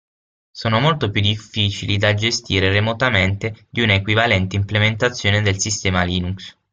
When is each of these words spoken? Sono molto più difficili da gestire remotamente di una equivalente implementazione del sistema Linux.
Sono 0.49 0.79
molto 0.79 1.11
più 1.11 1.21
difficili 1.21 1.99
da 1.99 2.15
gestire 2.15 2.71
remotamente 2.71 3.67
di 3.69 3.81
una 3.81 3.93
equivalente 3.93 4.55
implementazione 4.55 5.43
del 5.43 5.59
sistema 5.59 6.01
Linux. 6.01 6.57